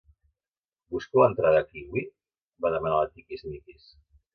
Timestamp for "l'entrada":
1.23-1.61